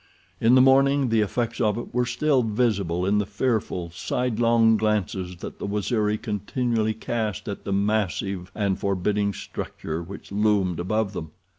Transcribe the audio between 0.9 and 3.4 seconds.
the effects of it were still visible in the